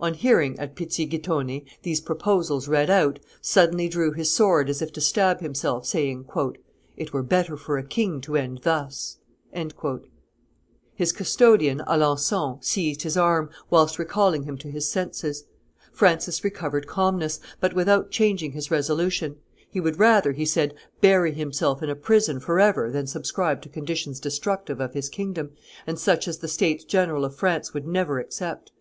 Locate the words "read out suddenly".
2.66-3.90